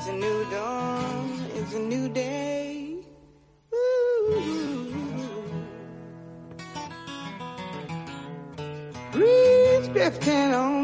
[0.00, 2.98] It's a new dawn, it's a new day.
[3.74, 4.92] Ooh.
[9.10, 10.77] Breeze drifting on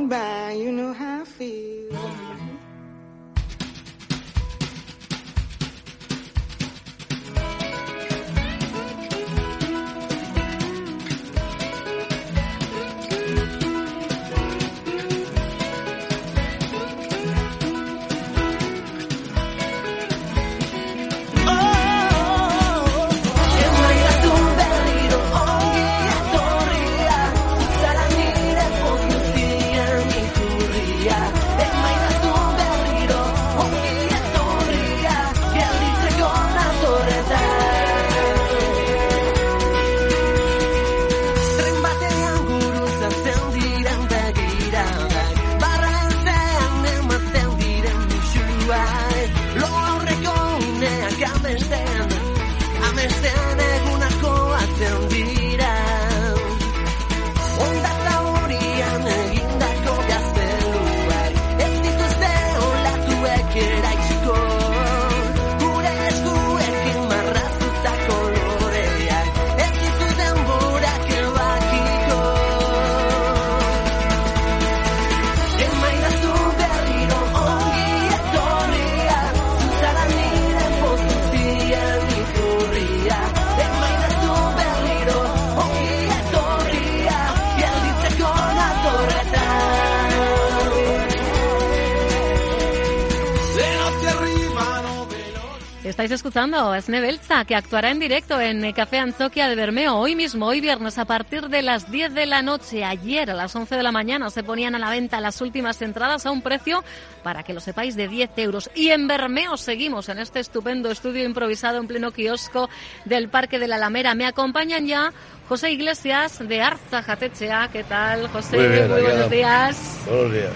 [95.94, 100.16] Estáis escuchando a Esne Belza, que actuará en directo en Café Anzoquia de Bermeo hoy
[100.16, 102.82] mismo, hoy viernes, a partir de las 10 de la noche.
[102.82, 106.26] Ayer a las 11 de la mañana se ponían a la venta las últimas entradas
[106.26, 106.82] a un precio,
[107.22, 108.70] para que lo sepáis, de 10 euros.
[108.74, 112.68] Y en Bermeo seguimos en este estupendo estudio improvisado en pleno kiosco
[113.04, 114.16] del Parque de la Alamera.
[114.16, 115.12] Me acompañan ya
[115.48, 117.68] José Iglesias de Arza Jatechea.
[117.72, 118.56] ¿Qué tal, José?
[118.56, 120.02] Muy bien, buenos días.
[120.08, 120.50] Buenos días.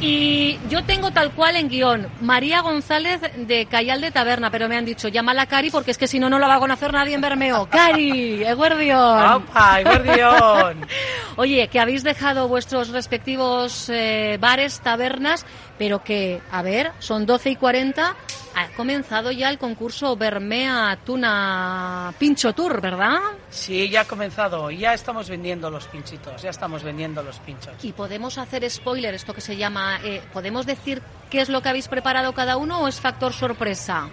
[0.00, 4.76] Y yo tengo tal cual en guion María González de Cayal de Taberna, pero me
[4.76, 6.92] han dicho, llámala a Cari porque es que si no, no la va a conocer
[6.92, 7.66] nadie en Bermeo.
[7.70, 9.32] Cari, Eguerdión.
[9.32, 10.86] ¡Opa, Eguerdión!
[11.36, 15.46] Oye, que habéis dejado vuestros respectivos eh, bares, tabernas,
[15.78, 18.14] pero que, a ver, son 12 y 40,
[18.54, 23.18] ha comenzado ya el concurso Bermea Tuna Pincho Tour, ¿verdad?
[23.50, 24.70] Sí, ya ha comenzado.
[24.70, 26.42] Ya estamos vendiendo los pinchitos.
[26.42, 27.72] Ya estamos vendiendo los pinchos.
[27.82, 31.68] Y podemos hacer spoiler, esto que se llama, eh, ¿podemos decir qué es lo que
[31.68, 34.08] habéis preparado cada uno o es factor sorpresa?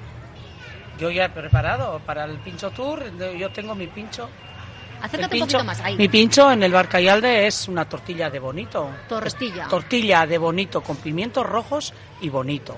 [0.99, 3.05] Yo ya he preparado para el pincho tour.
[3.37, 4.29] Yo tengo mi pincho.
[5.01, 5.97] Acércate un poquito más, ahí.
[5.97, 8.89] Mi pincho en el Bar Cayalde es una tortilla de bonito.
[9.09, 9.67] Tortilla.
[9.67, 12.77] Tortilla de bonito con pimientos rojos y bonito.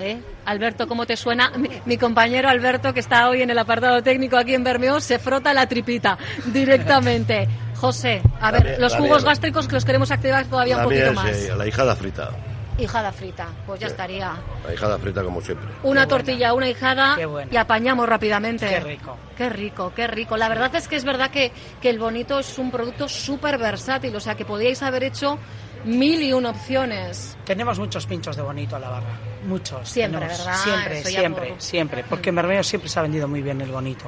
[0.00, 0.20] ¿Eh?
[0.44, 1.50] Alberto, ¿cómo te suena?
[1.56, 5.18] Mi, mi compañero Alberto, que está hoy en el apartado técnico aquí en Bermeo, se
[5.18, 6.16] frota la tripita
[6.46, 7.48] directamente.
[7.78, 10.84] José, a ver, mía- los la jugos mía- gástricos que los queremos activar todavía un
[10.84, 11.48] poquito más.
[11.56, 12.30] la hijada frita.
[12.76, 13.92] Hijada frita, pues ya Sí.
[13.92, 14.32] estaría.
[14.66, 15.68] La hijada frita como siempre.
[15.82, 17.16] Una tortilla, una hijada
[17.50, 18.68] y apañamos rápidamente.
[18.68, 19.16] Qué rico.
[19.36, 20.36] Qué rico, qué rico.
[20.36, 21.50] La verdad es que es verdad que,
[21.82, 25.38] que el bonito es un producto súper versátil, o sea que podíais haber hecho
[25.84, 27.36] mil y una opciones.
[27.44, 29.18] Tenemos muchos pinchos de bonito a la barra.
[29.46, 29.88] Muchos.
[29.88, 30.62] Siempre, Tenemos- ¿verdad?
[30.62, 32.04] Siempre, Eso siempre, por- siempre.
[32.08, 34.04] Porque en Bermeo siempre se ha vendido muy bien el bonito.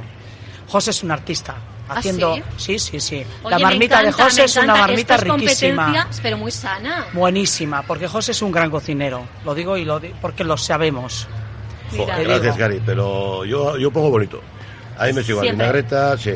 [0.69, 1.55] José es un artista.
[1.89, 2.35] Haciendo.
[2.35, 3.25] ¿Ah, sí, sí, sí.
[3.43, 6.07] Oye, la marmita encanta, de José es una marmita riquísima.
[6.23, 7.07] pero muy sana.
[7.13, 9.25] Buenísima, porque José es un gran cocinero.
[9.45, 11.27] Lo digo y lo di- porque lo sabemos.
[11.91, 12.55] Jo, gracias, digo.
[12.57, 14.41] Gary, pero yo, yo pongo bonito.
[14.99, 16.35] Ahí me sigo en vinagreta, sí.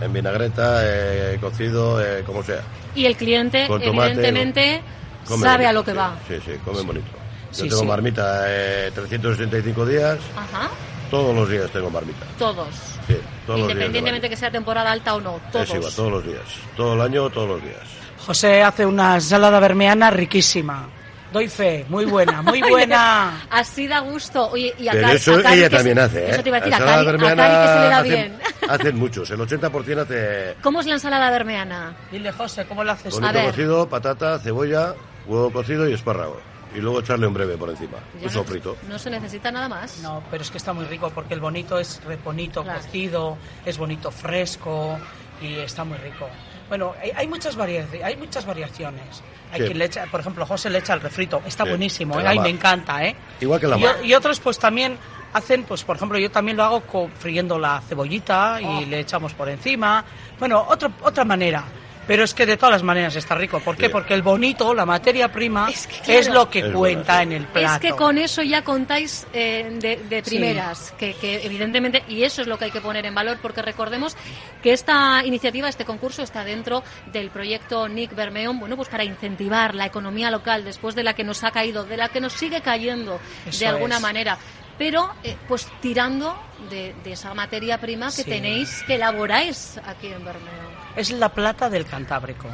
[0.00, 2.62] En vinagreta, eh, cocido, eh, como sea.
[2.94, 4.82] Y el cliente, tomate, evidentemente,
[5.24, 6.16] sabe a bonito, lo que sí, va.
[6.28, 7.06] Sí, sí, come bonito.
[7.06, 7.86] Yo Sí, tengo sí.
[7.86, 10.68] marmita eh, 365 días, Ajá,
[11.10, 12.26] todos los días tengo marmita.
[12.38, 12.68] todos.
[13.06, 13.16] Sí,
[13.46, 13.70] todos los días.
[13.76, 15.68] Independientemente que sea temporada alta o no, todos.
[15.68, 16.42] Es igual, todos los días.
[16.76, 17.78] Todo el año, todos los días.
[18.26, 20.88] José hace una ensalada bermeana riquísima.
[21.34, 23.42] Doy fe, muy buena, muy buena.
[23.50, 24.50] Así da gusto.
[24.52, 26.30] Oye, y a Pero Cari- eso a Cari ella que también se- hace, ¿eh?
[26.30, 28.38] Eso te iba a decir, La a Cari, a que se le da hacen- bien.
[28.70, 31.94] Hacen muchos, el 80% hace ¿Cómo es la ensalada bermeana?
[32.12, 33.12] Dile, José, ¿cómo lo haces?
[33.14, 33.46] A bonito ver.
[33.50, 34.94] cocido, patata, cebolla,
[35.26, 36.40] huevo cocido y espárrago.
[36.72, 38.76] Y luego echarle un breve por encima, Ya un sofrito.
[38.88, 39.98] No se necesita nada más.
[40.02, 42.80] No, pero es que está muy rico porque el bonito es re- bonito Claro.
[42.80, 44.98] cocido, es bonito fresco
[45.42, 46.28] y está muy rico.
[46.68, 49.22] Bueno, hay, hay muchas hay muchas variaciones.
[49.52, 49.66] Hay Sí.
[49.66, 51.40] quien le echa, por ejemplo, José le echa el refrito.
[51.46, 52.28] Está Sí, buenísimo, en ¿eh?
[52.30, 53.14] Ay, me encanta, ¿eh?
[53.40, 54.96] Igual que la y, y otros pues también
[55.32, 58.80] hacen, pues por ejemplo, yo también lo hago con, friendo la cebollita y Oh.
[58.88, 60.04] le echamos por encima.
[60.38, 61.64] Bueno, otra otra manera.
[62.06, 63.60] Pero es que de todas las maneras está rico.
[63.60, 63.86] ¿Por qué?
[63.86, 63.92] Sí.
[63.92, 66.32] Porque el bonito, la materia prima, Es es, que, claro.
[66.34, 67.22] lo que Es cuenta sí.
[67.22, 67.74] en el plato.
[67.86, 72.42] Es que con eso ya contáis eh, de, de primeras, que, que evidentemente, y eso
[72.42, 74.16] es lo que hay que poner en valor, porque recordemos
[74.62, 79.74] que esta iniciativa, este concurso, está dentro del proyecto Nick Bermeon, bueno, pues para incentivar
[79.74, 82.60] la economía local después de la que nos ha caído, de la que nos sigue
[82.60, 84.02] cayendo Eso de alguna es.
[84.02, 84.38] manera.
[84.76, 86.36] Pero, eh, pues tirando
[86.68, 88.24] de, de esa materia prima que Sí.
[88.24, 90.73] tenéis, que elaboráis aquí en Bermeo.
[90.96, 92.48] Es la plata del Cantábrico.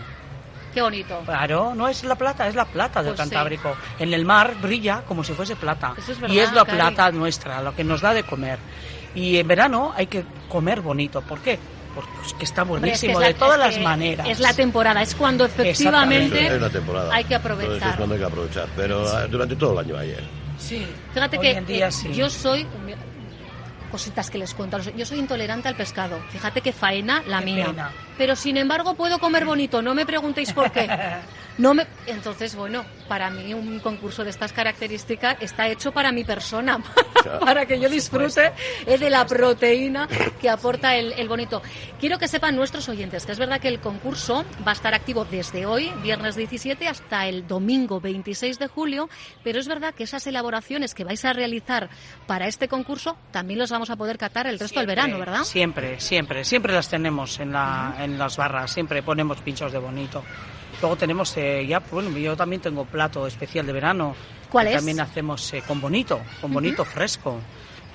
[0.73, 1.21] Qué bonito.
[1.25, 3.31] Claro, no es la plata, es la plata del Pues sí.
[3.35, 3.77] Cantábrico.
[3.99, 5.95] En el mar brilla como si fuese plata.
[5.99, 6.77] Eso es y verdad, es la Cari.
[6.79, 8.59] plata nuestra, lo que nos da de comer.
[9.15, 11.23] Y en verano hay que comer bonito.
[11.23, 11.59] ¿Por qué?
[11.93, 13.83] Porque es que está Hombre, es que buenísimo, es la- de todas es las que
[13.83, 14.29] maneras.
[14.29, 17.13] Es la temporada, es cuando efectivamente Es la temporada.
[17.13, 17.91] hay que Entonces aprovechar.
[17.91, 18.69] es cuando hay que aprovechar.
[18.77, 20.23] Pero ah, durante todo el año ayer.
[20.57, 22.13] Sí, Fíjate hoy que en día eh, sí.
[22.13, 22.65] yo soy
[23.91, 24.79] cositas que les cuento.
[24.79, 26.19] Yo soy intolerante al pescado.
[26.31, 27.67] Fíjate qué faena la Qué mía.
[27.67, 27.91] pena.
[28.17, 29.83] Pero sin embargo puedo comer bonito.
[29.83, 30.89] No me preguntéis por qué.
[31.59, 31.87] No me.
[32.07, 36.79] Entonces bueno, para mí un concurso de estas características está hecho para mi persona,
[37.41, 38.53] para que yo disfrute
[38.87, 40.07] eh, de la proteína
[40.41, 41.61] que aporta el, el bonito.
[41.99, 45.25] Quiero que sepan nuestros oyentes que es verdad que el concurso va a estar activo
[45.25, 49.11] desde hoy, viernes 17, hasta el domingo 26 de julio,
[49.43, 51.91] pero es verdad que esas elaboraciones que vais a realizar
[52.29, 55.43] para este concurso también los vamos a poder catar el resto del verano, ¿verdad?
[55.43, 60.23] Siempre, siempre, siempre las tenemos en, la, en las barras, siempre ponemos pinchos de bonito.
[60.81, 64.15] Luego tenemos eh, ya, bueno, yo también tengo plato especial de verano.
[64.51, 64.77] ¿Cuál es?
[64.77, 67.39] También hacemos eh, con bonito, con bonito fresco.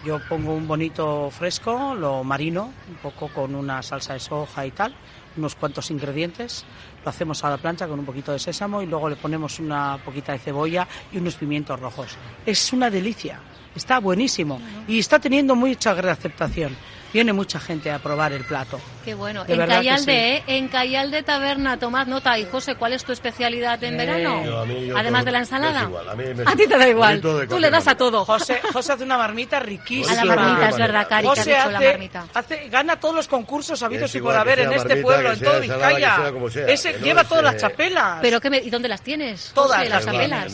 [0.05, 4.69] Yo pongo un bonito fresco, lo marino, un poco con una salsa de soja y
[4.69, 4.95] tal,
[5.35, 6.63] unos cuantos ingredientes.
[7.03, 9.97] Lo hacemos a la plancha con un poquito de sésamo y luego le ponemos una
[10.05, 12.17] poquita de cebolla y unos pimientos rojos.
[12.45, 13.39] Es una delicia,
[13.75, 16.75] está buenísimo y está teniendo mucha aceptación.
[17.15, 18.77] Viene mucha gente a probar el plato.
[19.05, 19.45] Qué bueno.
[19.45, 20.11] De en que sí.
[20.11, 20.43] ¿eh?
[20.47, 22.37] En Callalde Taberna, tomad nota.
[22.37, 24.43] Y José, ¿cuál es tu especialidad en Eh, verano?
[24.43, 25.83] Yo, a mí, yo Además todo- de la ensalada.
[25.83, 27.21] igual, a mí me- A ti te da igual.
[27.21, 28.25] Tú le das a todo.
[28.25, 30.11] José, José hace una marmita riquísima.
[30.21, 32.25] A la marmita, es verdad, Cari, que has José dicho la hace, marmita.
[32.33, 35.39] hace- gana todos los concursos habidos y por haber que en este pueblo, que en
[35.45, 36.15] todo que Vizcaya.
[36.17, 38.17] sea como sea, Ese que no lleva todas las chapelas.
[38.21, 39.51] ¿Pero qué me- ¿y dónde las tienes?
[39.53, 40.53] Todas José, las chapelas.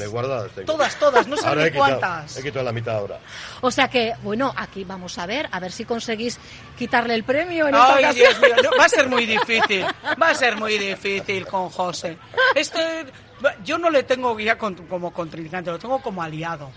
[0.68, 2.38] Todas, todas, no quitado, cuántas.
[2.38, 3.18] he quitado la mitad ahora.
[3.62, 6.40] O sea que, bueno, aquí vamos a ver, a ver si conseguís
[6.78, 8.28] quitarle el premio en esta Ay, ocasión.
[8.30, 9.86] Dios mío, no, va a ser muy difícil,
[10.22, 12.18] va a ser muy difícil con José.
[12.56, 13.06] Este,
[13.64, 16.72] yo no le tengo ya con- como contrincante, lo tengo como aliado.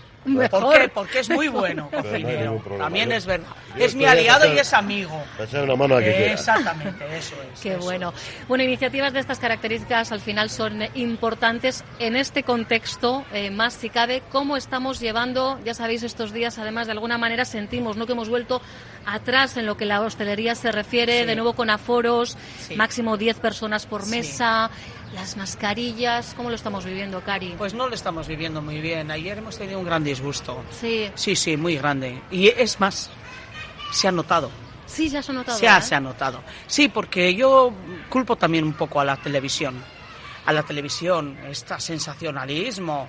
[0.49, 0.89] ¿Por qué?
[0.89, 2.77] Porque es muy bueno no.
[2.79, 3.45] También es verdad.
[3.77, 5.23] yo Es mi aliado y es amigo.
[5.53, 6.31] Una mano a que.
[6.33, 7.59] Exactamente, eso es.
[7.61, 8.11] Qué eso bueno.
[8.15, 8.47] es.
[8.47, 13.91] Bueno, iniciativas de estas características al final son importantes en este contexto, eh, más si
[13.91, 18.07] cabe, cómo estamos llevando, ya sabéis, estos días, además de alguna manera sentimos ¿no?
[18.07, 18.63] que hemos vuelto
[19.05, 21.25] atrás en lo que la hostelería se refiere, Sí.
[21.25, 22.75] de nuevo con aforos, Sí.
[22.75, 24.11] máximo 10 personas por Sí.
[24.11, 24.69] mesa,
[25.13, 27.55] las mascarillas, ¿cómo lo estamos viviendo, Cari?
[27.57, 29.11] Pues no lo estamos viviendo muy bien.
[29.11, 30.63] Ayer hemos tenido un gran disgusto.
[30.71, 32.21] sí, Sí, sí, muy grande.
[32.31, 33.09] Y es más,
[33.91, 34.49] se ha notado.
[34.87, 35.57] sí, ya se ha notado.
[35.57, 35.81] Se ha, ¿eh?
[35.81, 36.41] se ha notado.
[36.67, 37.71] Sí, porque yo
[38.09, 39.81] culpo también un poco a la televisión.
[40.45, 43.07] A la televisión, este sensacionalismo,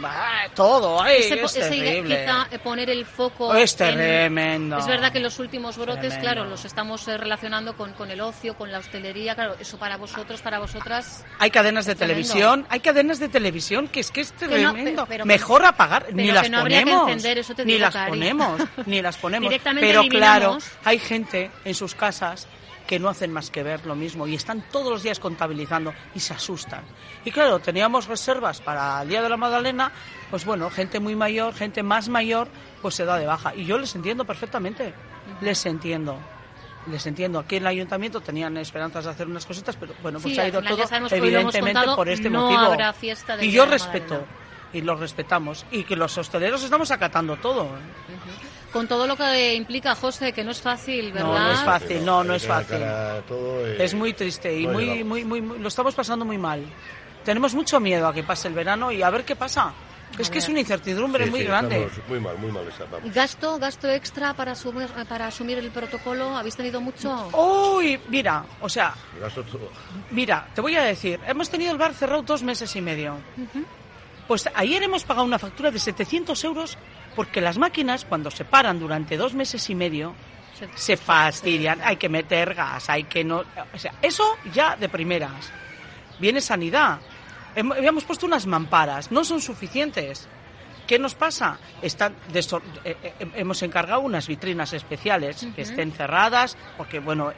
[0.00, 2.20] bah, todo, ay, Ese, es ese terrible.
[2.24, 4.78] quizá eh, poner el foco Es en- tremendo.
[4.78, 6.20] Es verdad que los últimos brotes, Tremendo.
[6.22, 9.96] claro, los estamos eh, relacionando con, con el ocio, con la hostelería, claro, eso para
[9.96, 11.24] vosotros, para vosotras.
[11.38, 12.22] Hay cadenas de tremendo.
[12.28, 15.06] televisión, hay cadenas de televisión que es que es tremendo.
[15.06, 17.08] pero- Mejor apagar, ni las no ponemos.
[17.10, 19.52] encender, eso te ni las ponemos, ni las ponemos.
[19.80, 22.46] Pero claro, hay gente en sus casas
[22.86, 26.20] que no hacen más que ver lo mismo y están todos los días contabilizando y
[26.20, 26.84] se asustan.
[27.24, 29.90] Y claro, teníamos reservas para el Día de la Magdalena,
[30.30, 32.48] pues bueno, gente muy mayor, gente más mayor,
[32.80, 33.54] pues se da de baja.
[33.54, 34.94] Y yo les entiendo perfectamente,
[35.40, 36.18] les entiendo.
[36.90, 37.40] Les entiendo.
[37.40, 40.46] Aquí en el ayuntamiento tenían esperanzas de hacer unas cositas, pero bueno, pues Sí, ha
[40.46, 42.60] ido todo evidentemente contado, por este no motivo.
[42.60, 44.24] habrá fiesta del y yo respeto.
[44.72, 47.68] Y lo respetamos y que los hosteleros estamos acatando todo.
[48.72, 51.28] Con todo lo que implica, José, que no es fácil, ¿verdad?
[51.32, 52.82] No, no es fácil, no, no es fácil.
[53.78, 56.62] Es muy triste y muy, muy, muy, muy- lo estamos pasando muy mal.
[57.24, 59.72] Tenemos mucho miedo a que pase el verano y a ver qué pasa.
[60.18, 61.88] Es que es una incertidumbre Sí, muy sí, grande.
[62.08, 63.00] muy mal, muy mal estamos.
[63.12, 67.28] Gasto, gasto extra para asumir, para asumir el protocolo, ¿habéis tenido mucho?
[67.36, 69.68] Uy, mira, o sea, Gasto todo.
[70.10, 73.16] mira, te voy a decir, hemos tenido el bar cerrado dos meses y medio.
[74.28, 76.76] Pues ayer hemos pagado una factura de 700 euros
[77.14, 80.14] porque las máquinas, cuando se paran durante dos meses y medio,
[80.74, 83.44] se fastidian, hay que meter gas, hay que no...
[83.74, 85.52] O sea, eso ya de primeras.
[86.18, 86.98] Viene sanidad.
[87.54, 90.28] Habíamos puesto unas mamparas, no son suficientes.
[90.86, 91.58] ¿Qué nos pasa?
[91.82, 97.32] Están desor- eh, eh, hemos encargado unas vitrinas especiales que estén cerradas, porque bueno,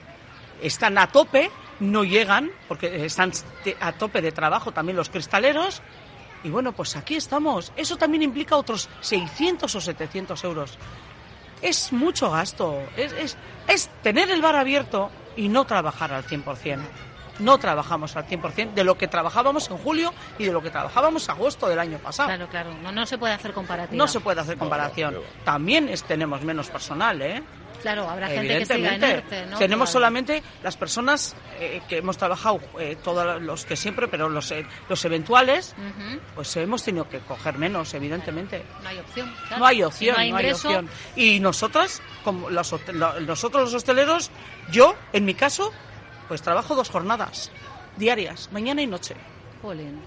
[0.62, 3.32] están a tope, no llegan, porque están
[3.80, 5.82] a tope de trabajo también los cristaleros.
[6.44, 7.72] Y bueno, pues aquí estamos.
[7.76, 10.78] Eso también implica otros 600 o 700 euros.
[11.60, 12.80] Es mucho gasto.
[12.96, 16.78] Es, es, es tener el bar abierto y no trabajar al 100%.
[17.38, 21.24] No trabajamos al 100% de lo que trabajábamos en julio y de lo que trabajábamos
[21.28, 22.28] en agosto del año pasado.
[22.28, 22.74] Claro, claro.
[22.82, 23.96] No, no se puede hacer comparativa.
[23.96, 25.14] No se puede hacer comparación.
[25.14, 25.26] No, no.
[25.44, 27.42] También es- tenemos menos personal, ¿eh?
[27.82, 29.06] Claro, habrá gente que siga Evidentemente.
[29.36, 29.58] inerte, ¿no?
[29.58, 29.92] Tenemos Claro.
[29.92, 34.66] solamente las personas eh, que hemos trabajado, eh, todos los que siempre, pero los, eh,
[34.88, 35.76] los eventuales,
[36.34, 38.64] pues hemos tenido que coger menos, evidentemente.
[38.82, 39.32] No hay opción.
[39.46, 39.58] claro.
[39.60, 40.88] No hay Si opción, no hay no hay ingreso, opción.
[41.14, 42.74] Y nosotras, como los,
[43.20, 44.32] nosotros los hosteleros,
[44.72, 45.72] yo, en mi caso,
[46.28, 47.50] pues trabajo dos jornadas
[47.96, 49.16] diarias, mañana y noche.
[49.62, 50.00] jolín.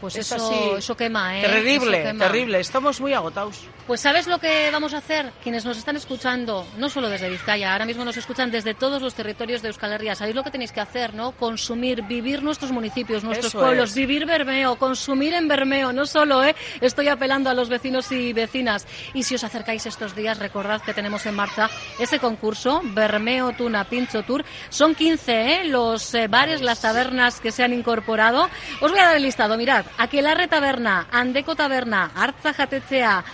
[0.00, 1.42] Pues Es eso, eso quema, ¿eh?
[1.42, 2.24] Terrible, Eso quema.
[2.24, 2.60] terrible.
[2.60, 3.64] Estamos muy agotados.
[3.90, 5.32] Pues ¿sabes lo que vamos a hacer?
[5.42, 9.14] Quienes nos están escuchando, no solo desde Vizcaya, ahora mismo nos escuchan desde todos los
[9.14, 10.14] territorios de Euskal Herria.
[10.14, 11.32] ¿Sabéis lo que tenéis que hacer, no?
[11.32, 13.96] Consumir, vivir nuestros municipios, nuestros Eso pueblos, es.
[13.96, 16.54] vivir Bermeo, consumir en Bermeo, no solo, ¿eh?
[16.80, 18.86] Estoy apelando a los vecinos y vecinas.
[19.12, 21.68] Y si os acercáis estos días, recordad que tenemos en marcha
[21.98, 24.44] ese concurso, Bermeo Tuna Pincho Tour.
[24.68, 25.64] Son 15, ¿eh?
[25.64, 28.48] Los eh, bares, las tabernas que se han incorporado.
[28.80, 29.84] Os voy a dar el listado, mirad.
[29.98, 33.24] Aquelarre Taberna, Andeco Taberna, Artza Jatetzea,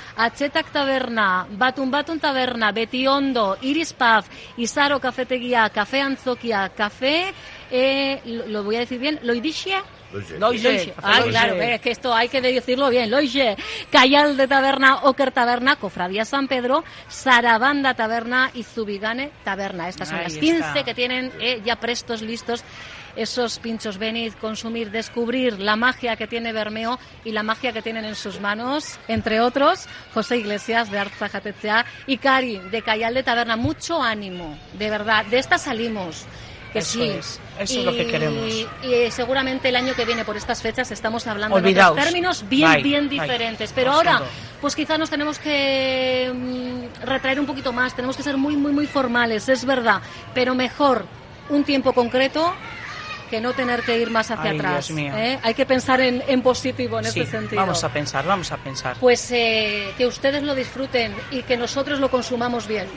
[0.47, 4.25] Achetak Taberna, Batun Batun Taberna, Betiondo, Iris Pub,
[4.57, 7.35] Isaro Cafeteguía, Café Anzokia, Café,
[7.71, 9.19] eh, lo, lo voy a decir bien.
[9.25, 9.75] Loixe.
[10.38, 10.93] Loixe.
[10.93, 13.11] Café Ah, claro, es que esto hay que decirlo bien.
[13.11, 13.57] Loixe,
[13.91, 19.88] Cayal de Taberna, Oker Taberna, Cofradía San Pedro, Sarabanda Taberna y Zubigane Taberna.
[19.88, 20.73] Estas son Ahí las está.
[20.73, 22.62] 15 que tienen eh, ya prestos, listos
[23.16, 23.99] esos pinchos.
[23.99, 28.40] Venid, consumir, descubrir la magia que tiene Bermeo y la magia que tienen en sus
[28.40, 33.56] manos, entre otros, José Iglesias de Arza Jatetzea y Cari de Cayal de Taberna.
[33.56, 35.25] Mucho ánimo, de verdad.
[35.26, 36.25] De esta salimos.
[36.73, 37.08] Que Eso sí.
[37.08, 38.52] es, eso es lo que queremos.
[38.52, 42.70] Y eh, seguramente el año que viene por estas fechas estamos hablando otros términos bien,
[42.70, 43.20] Bye, bien bye.
[43.20, 43.73] diferentes.
[43.73, 44.35] Pero Lo ahora, siento.
[44.61, 48.73] pues quizá nos tenemos que mm, retraer un poquito más, tenemos que ser muy, muy,
[48.73, 50.02] muy formales, es verdad.
[50.35, 51.06] Pero mejor
[51.49, 52.52] un tiempo concreto
[53.26, 54.88] que no tener que ir más hacia Ay, atrás.
[54.88, 55.12] Dios mío.
[55.16, 55.38] ¿eh?
[55.42, 57.61] Hay que pensar en, en positivo en Sí, ese sentido.
[57.61, 58.97] vamos a pensar, vamos a pensar.
[59.00, 62.88] Pues eh, que ustedes lo disfruten y que nosotros lo consumamos bien.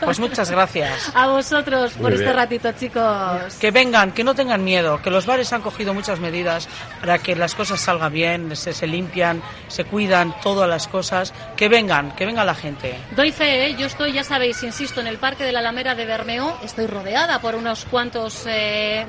[0.00, 1.10] Pues muchas gracias.
[1.14, 3.54] a vosotros por este ratito, chicos.
[3.60, 6.68] Que vengan, que no tengan miedo, que los bares han cogido muchas medidas
[7.00, 11.32] para que las cosas salgan bien, se, se limpian, se cuidan todas las cosas.
[11.56, 12.96] Que vengan, que venga la gente.
[13.16, 13.76] Doy fe, ¿eh?
[13.76, 17.40] yo estoy, ya sabéis, insisto, en el Parque de la Alameda de Bermeo, estoy rodeada
[17.40, 19.04] por unos cuantos eh,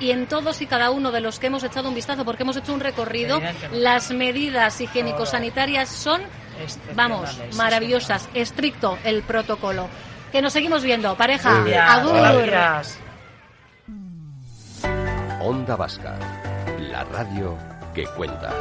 [0.00, 2.56] y en todos y cada uno de los que hemos echado un vistazo, porque hemos
[2.56, 3.40] hecho un recorrido,
[3.72, 6.22] las medidas higiénico-sanitarias son,
[6.94, 9.88] vamos, maravillosas, estricto el protocolo.
[10.32, 11.64] Que nos seguimos viendo, pareja.
[11.92, 12.52] Agur.
[15.42, 16.18] Onda Vasca,
[16.78, 17.56] la radio
[17.94, 18.52] que cuenta.